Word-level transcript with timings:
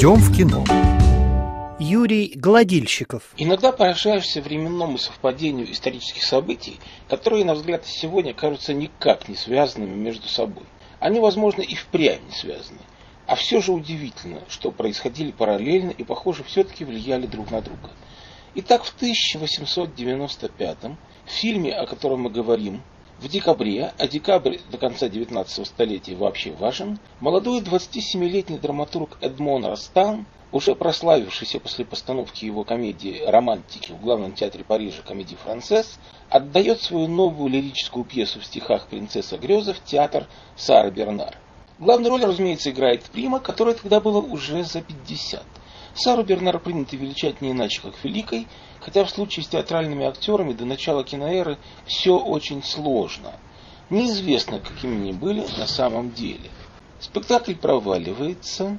Идем 0.00 0.14
в 0.14 0.34
кино. 0.34 0.64
Юрий 1.78 2.32
Гладильщиков. 2.34 3.22
Иногда 3.36 3.70
поражаешься 3.70 4.40
временному 4.40 4.96
совпадению 4.96 5.70
исторических 5.70 6.22
событий, 6.22 6.80
которые, 7.06 7.44
на 7.44 7.52
взгляд 7.52 7.84
сегодня, 7.84 8.32
кажутся 8.32 8.72
никак 8.72 9.28
не 9.28 9.36
связанными 9.36 9.94
между 9.94 10.26
собой. 10.26 10.64
Они, 11.00 11.20
возможно, 11.20 11.60
и 11.60 11.74
впрямь 11.74 12.24
не 12.26 12.32
связаны. 12.32 12.78
А 13.26 13.34
все 13.34 13.60
же 13.60 13.72
удивительно, 13.72 14.40
что 14.48 14.70
происходили 14.70 15.32
параллельно 15.32 15.90
и, 15.90 16.02
похоже, 16.02 16.44
все-таки 16.44 16.86
влияли 16.86 17.26
друг 17.26 17.50
на 17.50 17.60
друга. 17.60 17.90
Итак, 18.54 18.84
в 18.84 18.94
1895 18.96 20.78
в 21.26 21.30
фильме, 21.30 21.74
о 21.74 21.86
котором 21.86 22.22
мы 22.22 22.30
говорим, 22.30 22.80
в 23.20 23.28
декабре, 23.28 23.92
а 23.98 24.08
декабрь 24.08 24.58
до 24.70 24.78
конца 24.78 25.08
19 25.08 25.66
столетия 25.66 26.16
вообще 26.16 26.52
важен, 26.52 26.98
молодой 27.20 27.60
27-летний 27.60 28.58
драматург 28.58 29.18
Эдмон 29.20 29.66
Растан, 29.66 30.24
уже 30.52 30.74
прославившийся 30.74 31.60
после 31.60 31.84
постановки 31.84 32.46
его 32.46 32.64
комедии 32.64 33.22
«Романтики» 33.26 33.92
в 33.92 34.00
главном 34.00 34.32
театре 34.32 34.64
Парижа 34.64 35.02
комедии 35.02 35.36
«Францесс», 35.36 35.98
отдает 36.30 36.80
свою 36.80 37.08
новую 37.08 37.50
лирическую 37.50 38.04
пьесу 38.04 38.40
в 38.40 38.46
стихах 38.46 38.86
«Принцесса 38.86 39.36
Греза» 39.36 39.74
в 39.74 39.84
театр 39.84 40.26
Сары 40.56 40.90
Бернар. 40.90 41.36
Главную 41.78 42.10
роль, 42.10 42.24
разумеется, 42.24 42.70
играет 42.70 43.02
Прима, 43.04 43.38
которой 43.38 43.74
тогда 43.74 44.00
было 44.00 44.18
уже 44.18 44.64
за 44.64 44.80
50. 44.80 45.44
Сару 45.94 46.22
Бернар 46.22 46.58
принято 46.58 46.96
величать 46.96 47.40
не 47.40 47.50
иначе, 47.50 47.80
как 47.82 47.94
великой, 48.02 48.46
хотя 48.80 49.04
в 49.04 49.10
случае 49.10 49.44
с 49.44 49.48
театральными 49.48 50.06
актерами 50.06 50.52
до 50.52 50.64
начала 50.64 51.04
киноэры 51.04 51.58
все 51.86 52.18
очень 52.18 52.62
сложно. 52.62 53.32
Неизвестно, 53.90 54.60
какими 54.60 54.96
они 54.96 55.12
были 55.12 55.44
на 55.58 55.66
самом 55.66 56.12
деле. 56.12 56.50
Спектакль 57.00 57.54
проваливается. 57.54 58.78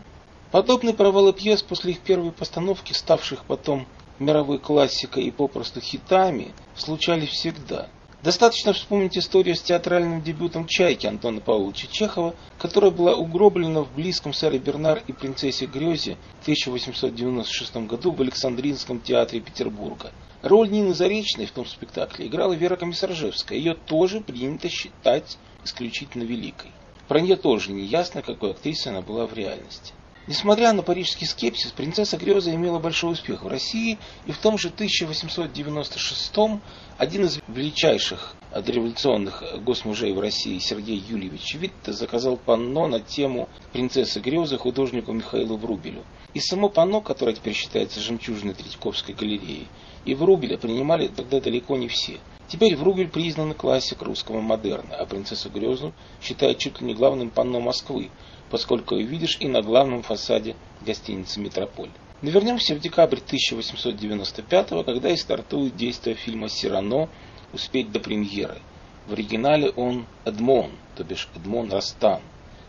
Подобные 0.51 0.93
провалы 0.93 1.33
пьес 1.33 1.61
после 1.61 1.93
их 1.93 1.99
первой 1.99 2.31
постановки, 2.31 2.93
ставших 2.93 3.45
потом 3.45 3.87
мировой 4.19 4.59
классикой 4.59 5.23
и 5.23 5.31
попросту 5.31 5.81
хитами, 5.81 6.53
случались 6.75 7.29
всегда– 7.29 7.87
Достаточно 8.23 8.71
вспомнить 8.73 9.17
историю 9.17 9.55
с 9.55 9.63
театральным 9.63 10.21
дебютом 10.21 10.67
«Чайки» 10.67 11.07
Антона 11.07 11.41
Павловича 11.41 11.87
Чехова, 11.87 12.35
которая 12.59 12.91
была 12.91 13.15
угроблена 13.15 13.81
в 13.81 13.91
близком 13.95 14.31
Саре 14.31 14.59
Бернар 14.59 15.01
и 15.07 15.11
принцессе 15.11 15.65
Грезе 15.65 16.17
в 16.39 16.43
1896 16.43 17.77
году 17.87 18.11
в 18.11 18.21
Александринском 18.21 18.99
театре 18.99 19.41
Петербурга. 19.41 20.11
Роль 20.43 20.69
Нины 20.69 20.93
Заречной 20.93 21.47
в 21.47 21.51
том 21.51 21.65
спектакле 21.65 22.27
играла 22.27 22.53
Вера 22.53 22.75
Комиссаржевская. 22.75 23.57
Ее 23.57 23.73
тоже 23.73 24.21
принято 24.21 24.69
считать 24.69 25.39
исключительно 25.65 26.21
великой. 26.21 26.69
Про 27.07 27.21
нее 27.21 27.37
тоже 27.37 27.71
не 27.71 27.85
ясно, 27.85 28.21
какой 28.21 28.51
актрисой 28.51 28.91
она 28.91 29.01
была 29.01 29.25
в 29.25 29.33
реальности. 29.33 29.93
Несмотря 30.27 30.71
на 30.71 30.83
парижский 30.83 31.25
скепсис, 31.25 31.71
принцесса 31.71 32.15
Греза 32.15 32.53
имела 32.53 32.77
большой 32.77 33.13
успех 33.13 33.43
в 33.43 33.47
России, 33.47 33.97
и 34.27 34.31
в 34.31 34.37
том 34.37 34.59
же 34.59 34.67
1896 34.67 36.61
один 36.99 37.25
из 37.25 37.39
величайших 37.47 38.35
дореволюционных 38.53 39.43
госмужей 39.63 40.13
в 40.13 40.19
России 40.19 40.59
Сергей 40.59 40.97
Юльевич 40.97 41.55
Витте 41.55 41.91
заказал 41.91 42.37
панно 42.37 42.85
на 42.85 42.99
тему 42.99 43.49
«Принцессы 43.73 44.19
Грезы» 44.19 44.59
художнику 44.59 45.11
Михаилу 45.11 45.57
Врубелю. 45.57 46.03
И 46.35 46.39
само 46.39 46.69
панно, 46.69 47.01
которое 47.01 47.33
теперь 47.33 47.55
считается 47.55 47.99
жемчужиной 47.99 48.53
Третьяковской 48.53 49.15
галереи, 49.15 49.67
и 50.05 50.13
Врубеля 50.13 50.57
принимали 50.57 51.07
тогда 51.07 51.41
далеко 51.41 51.77
не 51.77 51.87
все. 51.87 52.19
Теперь 52.51 52.75
Врубель 52.75 53.07
признан 53.07 53.53
классик 53.53 54.01
русского 54.01 54.41
модерна, 54.41 54.97
а 54.97 55.05
принцессу 55.05 55.49
Грезу 55.49 55.93
считают 56.21 56.57
чуть 56.57 56.81
ли 56.81 56.87
не 56.87 56.93
главным 56.93 57.29
панно 57.29 57.61
Москвы, 57.61 58.11
поскольку 58.49 58.95
ее 58.95 59.07
видишь 59.07 59.37
и 59.39 59.47
на 59.47 59.61
главном 59.61 60.03
фасаде 60.03 60.57
гостиницы 60.81 61.39
«Метрополь». 61.39 61.91
Но 62.21 62.29
вернемся 62.29 62.75
в 62.75 62.81
декабрь 62.81 63.19
1895 63.19 64.67
когда 64.85 65.11
и 65.11 65.15
стартует 65.15 65.77
действие 65.77 66.17
фильма 66.17 66.49
«Сирано. 66.49 67.07
Успеть 67.53 67.89
до 67.89 68.01
премьеры». 68.01 68.59
В 69.07 69.13
оригинале 69.13 69.69
он 69.69 70.05
Эдмон, 70.25 70.71
то 70.97 71.05
бишь 71.05 71.29
Эдмон 71.33 71.71
Растан, 71.71 72.19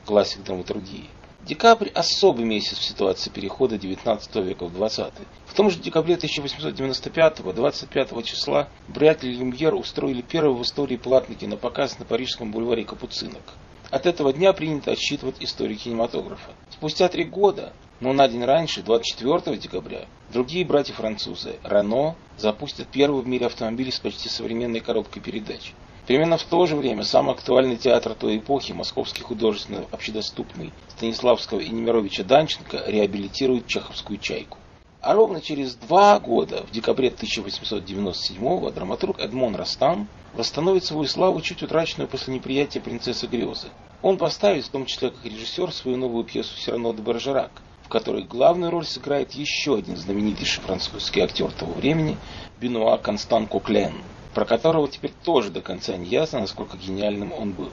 классик 0.05 0.45
драматургии. 0.45 1.09
Декабрь– 1.45 1.89
особый 1.95 2.45
месяц 2.45 2.79
в 2.79 2.85
ситуации 2.85 3.29
перехода 3.29 3.75
XIX 3.75 4.21
века 4.45 4.67
в 4.67 4.81
XX. 4.81 5.13
В 5.47 5.55
том 5.55 5.71
же 5.71 5.81
декабре 5.81 6.15
1895 6.15 7.43
25 7.43 8.25
числа 8.25 8.69
Брят 8.87 9.25
и 9.25 9.33
Люмьер 9.33 9.75
устроили 9.75 10.23
первый 10.23 10.57
в 10.57 10.63
истории 10.63 10.97
платный 10.97 11.35
кинопоказ 11.35 11.99
на 11.99 12.05
парижском 12.05 12.53
бульваре 12.53 12.85
Капуцинок. 12.85 13.43
От 13.91 14.07
этого 14.07 14.33
дня 14.33 14.53
принято 14.53 14.93
отсчитывать 14.93 15.35
историю 15.41 15.77
кинематографа. 15.77 16.53
Спустя 16.71 17.09
три 17.09 17.25
года, 17.25 17.73
но 17.99 18.13
на 18.13 18.29
день 18.29 18.45
раньше, 18.45 18.83
24 18.83 19.57
декабря, 19.57 20.07
другие 20.33 20.65
братья-французы, 20.65 21.57
Рено, 21.65 22.15
запустят 22.39 22.87
первый 22.87 23.21
в 23.21 23.27
мире 23.27 23.47
автомобиль 23.47 23.91
с 23.91 23.99
почти 23.99 24.29
современной 24.29 24.79
коробкой 24.79 25.21
передач. 25.21 25.73
Примерно 26.07 26.37
в 26.37 26.43
то 26.43 26.67
же 26.67 26.75
время 26.75 27.05
самый 27.05 27.35
актуальный 27.35 27.77
театр 27.77 28.15
той 28.15 28.39
эпохи, 28.39 28.73
московский 28.73 29.23
художественно 29.23 29.87
общедоступный 29.93 30.73
Станиславского 30.89 31.61
и 31.61 31.69
Немировича 31.69 32.25
Данченко, 32.25 32.85
реабилитирует 32.87 33.69
чеховскую 33.69 34.19
«Чайку». 34.19 34.59
А 35.01 35.15
ровно 35.15 35.41
через 35.41 35.75
два 35.75 36.19
года, 36.19 36.65
в 36.65 36.71
декабре 36.73 37.09
1897-го, 37.09 38.71
драматург 38.71 39.21
Эдмон 39.21 39.55
Растам 39.55 40.09
восстановит 40.35 40.85
свою 40.85 41.07
славу, 41.07 41.41
чуть 41.41 41.63
утраченную 41.63 42.09
после 42.09 42.35
неприятия 42.35 42.81
принцессы 42.81 43.27
Грезы. 43.27 43.69
Он 44.01 44.17
поставит, 44.17 44.65
в 44.65 44.71
том 44.71 44.87
числе 44.87 45.11
как 45.11 45.25
режиссер, 45.25 45.73
свою 45.73 45.97
новую 45.97 46.25
пьесу 46.25 46.57
«Сирано 46.57 46.93
де 46.93 47.03
Баржерак», 47.03 47.51
в 47.85 47.89
которой 47.89 48.23
главную 48.23 48.71
роль 48.71 48.87
сыграет 48.87 49.33
еще 49.33 49.77
один 49.77 49.97
знаменитейший 49.97 50.63
французский 50.63 51.21
актер 51.21 51.51
того 51.53 51.75
времени 51.75 52.17
Бенуа 52.61 52.97
Констан 52.97 53.47
Коклен, 53.47 53.95
про 54.35 54.45
которого 54.45 54.89
теперь 54.89 55.13
тоже 55.25 55.51
до 55.51 55.61
конца 55.61 55.97
не 55.97 56.09
ясно, 56.09 56.41
насколько 56.41 56.77
гениальным 56.77 57.33
он 57.33 57.53
был. 57.53 57.71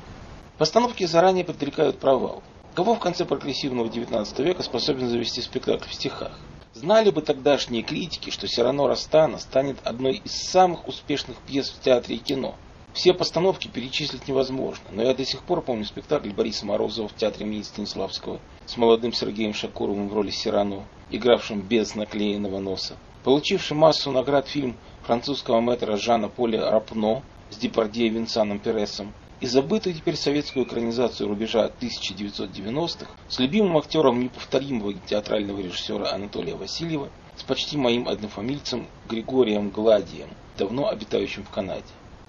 Постановки 0.58 1.06
заранее 1.06 1.46
предрекают 1.46 2.00
провал. 2.00 2.44
Кого 2.76 2.96
в 2.96 3.00
конце 3.00 3.26
прогрессивного 3.26 3.88
XIX 3.88 4.44
века 4.44 4.64
способен 4.64 5.10
завести 5.10 5.42
спектакль 5.42 5.88
в 5.88 5.94
стихах? 5.94 6.32
Знали 6.74 7.10
бы 7.10 7.22
тогдашние 7.22 7.82
критики, 7.82 8.30
что 8.30 8.48
Сирано 8.48 8.88
Растана 8.88 9.40
станет 9.40 9.78
одной 9.84 10.22
из 10.24 10.32
самых 10.32 10.88
успешных 10.88 11.38
пьес 11.38 11.70
в 11.70 11.82
театре 11.82 12.18
и 12.18 12.20
кино. 12.20 12.56
Все 12.94 13.14
постановки 13.14 13.68
перечислить 13.68 14.28
невозможно, 14.28 14.86
но 14.92 15.04
я 15.04 15.14
до 15.14 15.26
сих 15.26 15.42
пор 15.44 15.62
помню 15.62 15.86
спектакль 15.86 16.30
Бориса 16.30 16.66
Морозова 16.66 17.08
в 17.08 17.16
театре 17.16 17.46
имени 17.46 17.62
Станиславского 17.62 18.40
с 18.66 18.78
молодым 18.78 19.14
Сергеем 19.14 19.54
Шакуровым 19.54 20.10
в 20.10 20.14
роли 20.14 20.32
Сирано, 20.32 20.84
игравшим 21.10 21.62
без 21.62 21.96
наклеенного 21.96 22.60
носа. 22.60 22.96
Получивший 23.24 23.76
массу 23.76 24.12
наград 24.12 24.48
фильм 24.48 24.78
французского 25.10 25.60
мэтра 25.60 25.98
Жана 25.98 26.30
Поля 26.30 26.70
Рапно 26.70 27.24
с 27.50 27.58
Депардье 27.58 28.06
и 28.06 28.10
Винсаном 28.10 28.60
Пересом, 28.60 29.12
и 29.40 29.48
забытую 29.48 29.96
теперь 29.96 30.16
советскую 30.16 30.68
экранизацию 30.68 31.28
рубежа 31.28 31.72
1990-х 31.82 33.10
с 33.28 33.40
любимым 33.40 33.78
актером 33.78 34.20
неповторимого 34.20 34.94
театрального 34.94 35.62
режиссера 35.62 36.12
Анатолия 36.12 36.54
Васильева, 36.54 37.10
с 37.36 37.42
почти 37.42 37.76
моим 37.76 38.08
однофамильцем 38.08 38.86
Григорием 39.10 39.72
Гладием, 39.72 40.30
давно 40.60 40.90
обитающим 40.90 41.44
в 41.44 41.50
Канаде. 41.50 41.82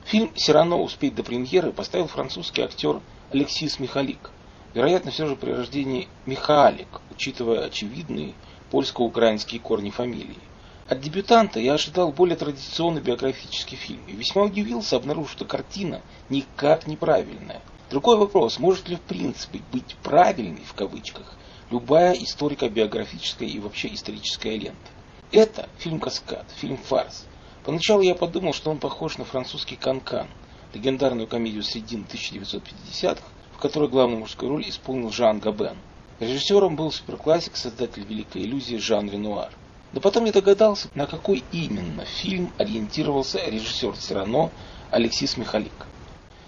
Фильм 0.07 0.33
«Все 0.35 0.55
успеть 0.55 1.15
до 1.15 1.23
премьеры» 1.23 1.73
поставил 1.73 2.07
французский 2.07 2.63
актер 2.63 3.03
Алексис 3.31 3.79
Михалик. 3.79 4.31
Вероятно, 4.73 5.11
все 5.11 5.27
же 5.27 5.37
при 5.37 5.51
рождении 5.51 6.09
Михалик, 6.25 7.03
учитывая 7.11 7.67
очевидные 7.67 8.33
польско-украинские 8.71 9.61
корни 9.61 9.91
фамилии. 9.91 10.39
От 10.91 11.01
дебютанта 11.03 11.61
я 11.61 11.75
ожидал 11.75 12.11
более 12.11 12.35
традиционный 12.35 13.01
биографический 13.01 13.77
фильм 13.77 14.01
и 14.09 14.13
весьма 14.13 14.43
удивился, 14.43 14.97
обнаружив, 14.97 15.31
что 15.31 15.45
картина 15.45 16.03
никак 16.29 16.89
неправильная. 16.89 17.63
Другой 17.91 18.17
вопрос, 18.19 18.59
может 18.59 18.89
ли 18.89 18.97
в 18.97 19.01
принципе 19.01 19.63
быть 19.71 19.95
правильной, 20.03 20.65
в 20.65 20.75
кавычках, 20.75 21.37
любая 21.71 22.15
историко-биографическая 22.15 23.49
и 23.49 23.61
вообще 23.61 23.95
историческая 23.95 24.59
лента. 24.59 24.91
Это 25.31 25.69
фильм 25.79 26.01
«Каскад», 26.01 26.47
фильм 26.57 26.77
«Фарс». 26.77 27.25
Поначалу 27.65 28.03
я 28.03 28.17
подумал, 28.17 28.53
что 28.53 28.73
он 28.73 28.79
похож 28.79 29.17
на 29.17 29.25
французский 29.25 29.77
«Канкан», 29.77 30.27
легендарную 30.75 31.29
комедию 31.29 31.63
середины 31.63 32.05
1950-х, 32.13 33.23
в 33.53 33.59
которой 33.59 33.89
главную 33.89 34.19
мужскую 34.19 34.51
роль 34.51 34.69
исполнил 34.69 35.13
Жан 35.13 35.39
Габен. 35.39 35.77
Режиссером 36.19 36.75
был 36.75 36.91
суперклассик, 36.91 37.55
создатель 37.55 38.05
великой 38.05 38.43
иллюзии 38.43 38.75
Жан 38.75 39.09
Ренуар. 39.09 39.53
Но 39.93 40.01
потом 40.01 40.25
я 40.25 40.33
догадался, 40.33 40.89
на 40.95 41.07
какой 41.07 41.43
именно 41.51 42.05
фильм 42.05 42.53
ориентировался 42.59 43.45
режиссер 43.45 43.97
Сирано 43.97 44.51
Алексис 44.91 45.37
Михалик. 45.37 45.73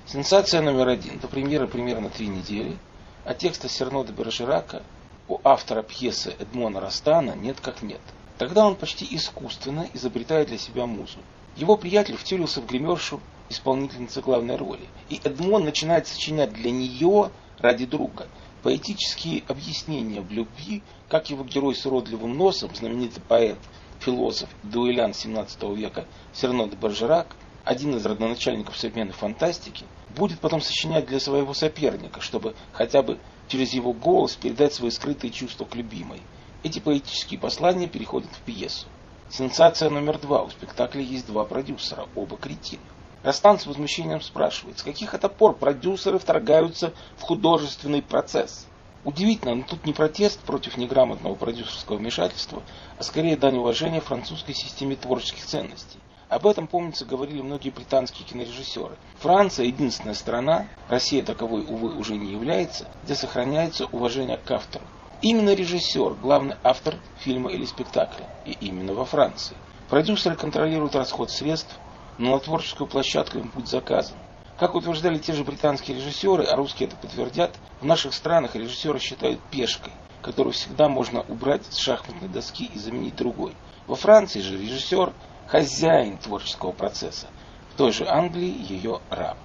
Сенсация 0.06 0.62
номер 0.62 0.88
один. 0.88 1.18
До 1.18 1.26
премьеры 1.26 1.66
примерно 1.66 2.08
три 2.08 2.28
недели, 2.28 2.76
а 3.24 3.34
текста 3.34 3.68
Серно 3.68 4.04
де 4.04 4.12
Бержерака 4.12 4.82
у 5.28 5.40
автора 5.42 5.82
пьесы 5.82 6.34
Эдмона 6.38 6.80
Растана 6.80 7.34
нет 7.34 7.58
как 7.60 7.82
нет. 7.82 8.00
Тогда 8.38 8.64
он 8.66 8.76
почти 8.76 9.06
искусственно 9.10 9.88
изобретает 9.92 10.48
для 10.48 10.58
себя 10.58 10.86
музу. 10.86 11.18
Его 11.56 11.76
приятель 11.76 12.16
втюрился 12.16 12.60
в 12.60 12.66
гримершу 12.66 13.20
исполнительницы 13.48 14.20
главной 14.20 14.56
роли. 14.56 14.86
И 15.08 15.20
Эдмон 15.24 15.64
начинает 15.64 16.06
сочинять 16.06 16.52
для 16.52 16.70
нее 16.70 17.30
ради 17.58 17.86
друга 17.86 18.26
Поэтические 18.62 19.42
объяснения 19.48 20.20
в 20.20 20.30
любви, 20.30 20.82
как 21.08 21.30
его 21.30 21.44
герой 21.44 21.74
с 21.74 21.84
уродливым 21.84 22.36
носом, 22.36 22.74
знаменитый 22.74 23.22
поэт, 23.26 23.58
философ, 23.98 24.48
дуэлянт 24.62 25.16
17 25.16 25.62
века 25.76 26.06
Серно 26.32 26.68
де 26.68 26.76
Баржерак, 26.76 27.34
один 27.64 27.96
из 27.96 28.06
родоначальников 28.06 28.76
современной 28.76 29.12
фантастики, 29.12 29.84
будет 30.16 30.40
потом 30.40 30.60
сочинять 30.60 31.06
для 31.06 31.18
своего 31.18 31.54
соперника, 31.54 32.20
чтобы 32.20 32.54
хотя 32.72 33.02
бы 33.02 33.18
через 33.48 33.72
его 33.72 33.92
голос 33.92 34.34
передать 34.36 34.74
свои 34.74 34.90
скрытые 34.90 35.32
чувства 35.32 35.64
к 35.64 35.74
любимой. 35.74 36.20
Эти 36.62 36.78
поэтические 36.78 37.40
послания 37.40 37.88
переходят 37.88 38.30
в 38.32 38.40
пьесу. 38.42 38.86
Сенсация 39.28 39.90
номер 39.90 40.18
два. 40.18 40.42
У 40.42 40.50
спектакля 40.50 41.00
есть 41.00 41.26
два 41.26 41.44
продюсера, 41.44 42.06
оба 42.14 42.36
кретины. 42.36 42.82
Растан 43.22 43.58
с 43.58 43.66
возмущением 43.66 44.20
спрашивает, 44.20 44.78
с 44.78 44.82
каких 44.82 45.14
это 45.14 45.28
пор 45.28 45.54
продюсеры 45.54 46.18
вторгаются 46.18 46.92
в 47.16 47.22
художественный 47.22 48.02
процесс? 48.02 48.66
Удивительно, 49.04 49.56
но 49.56 49.62
тут 49.62 49.84
не 49.84 49.92
протест 49.92 50.40
против 50.40 50.76
неграмотного 50.76 51.34
продюсерского 51.34 51.96
вмешательства, 51.96 52.62
а 52.98 53.02
скорее 53.02 53.36
дань 53.36 53.58
уважения 53.58 54.00
французской 54.00 54.54
системе 54.54 54.96
творческих 54.96 55.44
ценностей. 55.44 55.98
Об 56.28 56.46
этом, 56.46 56.66
помнится, 56.66 57.04
говорили 57.04 57.42
многие 57.42 57.70
британские 57.70 58.26
кинорежиссеры. 58.26 58.96
Франция 59.18 59.66
единственная 59.66 60.14
страна, 60.14 60.66
Россия 60.88 61.22
таковой, 61.22 61.62
увы, 61.62 61.94
уже 61.94 62.16
не 62.16 62.32
является, 62.32 62.88
где 63.04 63.14
сохраняется 63.14 63.86
уважение 63.86 64.38
к 64.38 64.50
автору. 64.50 64.84
Именно 65.20 65.54
режиссер, 65.54 66.14
главный 66.14 66.56
автор 66.64 66.96
фильма 67.18 67.52
или 67.52 67.64
спектакля, 67.64 68.26
и 68.46 68.52
именно 68.52 68.94
во 68.94 69.04
Франции. 69.04 69.56
Продюсеры 69.90 70.36
контролируют 70.36 70.94
расход 70.94 71.30
средств, 71.30 71.78
но 72.18 72.32
на 72.32 72.38
творческую 72.40 72.88
площадку 72.88 73.38
им 73.38 73.48
путь 73.48 73.68
заказан. 73.68 74.16
Как 74.58 74.74
утверждали 74.74 75.18
те 75.18 75.32
же 75.32 75.44
британские 75.44 75.96
режиссеры, 75.96 76.44
а 76.44 76.56
русские 76.56 76.88
это 76.88 76.96
подтвердят, 76.96 77.56
в 77.80 77.84
наших 77.84 78.14
странах 78.14 78.54
режиссеры 78.54 78.98
считают 78.98 79.40
пешкой, 79.50 79.92
которую 80.20 80.52
всегда 80.52 80.88
можно 80.88 81.22
убрать 81.22 81.64
с 81.66 81.78
шахматной 81.78 82.28
доски 82.28 82.70
и 82.72 82.78
заменить 82.78 83.16
другой. 83.16 83.54
Во 83.86 83.96
Франции 83.96 84.40
же 84.40 84.56
режиссер– 84.56 85.12
хозяин 85.52 86.16
творческого 86.16 86.72
процесса, 86.72 87.26
в 87.74 87.76
той 87.76 87.92
же 87.92 88.06
Англии 88.08 88.54
ее 88.68 89.00
раб. 89.10 89.36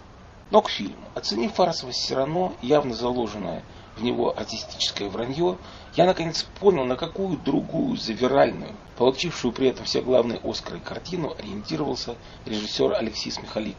Но 0.51 0.61
к 0.61 0.69
фильму. 0.69 1.03
Оценив 1.15 1.53
фарсовость 1.53 2.07
Сирано, 2.07 2.53
явно 2.61 2.93
заложенное 2.93 3.63
в 3.97 4.03
него 4.03 4.33
артистическое 4.37 5.09
вранье, 5.09 5.57
я 5.95 6.05
наконец 6.05 6.43
понял, 6.59 6.85
на 6.85 6.95
какую 6.95 7.37
другую 7.37 7.97
завиральную, 7.97 8.75
получившую 8.97 9.51
при 9.51 9.69
этом 9.69 9.85
все 9.85 10.01
главные 10.01 10.39
Оскары 10.43 10.79
картину, 10.79 11.35
ориентировался 11.37 12.15
режиссер 12.45 12.93
Алексей 12.93 13.31
Смехалик. 13.31 13.77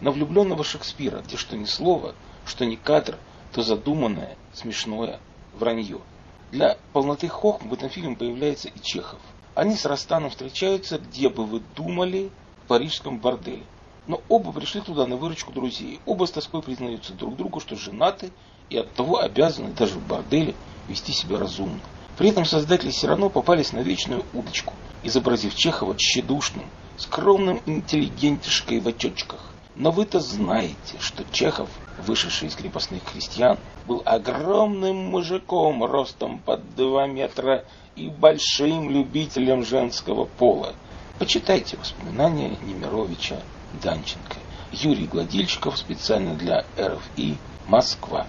На 0.00 0.10
влюбленного 0.10 0.64
Шекспира, 0.64 1.20
где 1.20 1.36
что 1.36 1.56
ни 1.56 1.64
слово, 1.64 2.14
что 2.44 2.66
ни 2.66 2.76
кадр, 2.76 3.16
то 3.52 3.62
задуманное, 3.62 4.36
смешное 4.52 5.20
вранье. 5.54 6.00
Для 6.50 6.76
полноты 6.92 7.28
хохм 7.28 7.68
в 7.68 7.72
этом 7.72 7.88
фильме 7.88 8.16
появляется 8.16 8.68
и 8.68 8.80
Чехов. 8.80 9.20
Они 9.54 9.76
с 9.76 9.86
Растаном 9.86 10.30
встречаются, 10.30 10.98
где 10.98 11.28
бы 11.28 11.46
вы 11.46 11.62
думали, 11.74 12.30
в 12.64 12.68
парижском 12.68 13.18
борделе. 13.18 13.64
Но 14.06 14.20
оба 14.28 14.52
пришли 14.52 14.80
туда 14.80 15.06
на 15.06 15.16
выручку 15.16 15.52
друзей. 15.52 16.00
Оба 16.04 16.26
с 16.26 16.30
тоской 16.30 16.62
признаются 16.62 17.14
друг 17.14 17.36
другу, 17.36 17.60
что 17.60 17.76
женаты 17.76 18.32
и 18.70 18.76
оттого 18.76 19.18
обязаны 19.18 19.70
даже 19.70 19.94
в 19.94 20.06
борделе 20.06 20.54
вести 20.88 21.12
себя 21.12 21.38
разумно. 21.38 21.80
При 22.16 22.28
этом 22.30 22.44
создатели 22.44 22.90
все 22.90 23.08
равно 23.08 23.28
попались 23.28 23.72
на 23.72 23.78
вечную 23.78 24.24
удочку, 24.32 24.74
изобразив 25.02 25.54
Чехова 25.54 25.96
тщедушным, 25.96 26.64
скромным 26.96 27.60
интеллигентишкой 27.66 28.80
в 28.80 28.88
очочках. 28.88 29.40
Но 29.76 29.90
вы-то 29.90 30.20
знаете, 30.20 30.96
что 31.00 31.24
Чехов, 31.32 31.68
вышедший 32.06 32.48
из 32.48 32.54
крепостных 32.54 33.02
крестьян, 33.02 33.58
был 33.88 34.02
огромным 34.04 34.96
мужиком 34.96 35.84
ростом 35.84 36.38
под 36.38 36.76
два 36.76 37.08
метра 37.08 37.64
и 37.96 38.08
большим 38.08 38.90
любителем 38.90 39.64
женского 39.64 40.26
пола. 40.26 40.74
Почитайте 41.18 41.76
воспоминания 41.76 42.56
Немировича 42.62 43.40
Данченко. 43.82 44.36
Юрий 44.72 45.06
Гладильщиков 45.06 45.76
специально 45.76 46.34
для 46.34 46.64
РФИ 46.78 47.36
Москва. 47.66 48.26